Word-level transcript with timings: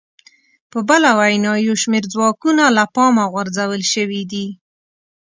په 0.71 0.79
بله 0.89 1.09
وینا 1.19 1.53
یو 1.67 1.75
شمېر 1.83 2.03
ځواکونه 2.13 2.63
له 2.77 2.83
پامه 2.95 3.25
غورځول 3.31 3.81
شوي 3.93 4.21
دي 4.31 4.47